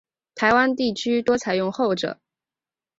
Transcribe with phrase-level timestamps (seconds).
[0.33, 2.19] 台湾地区多采用后者。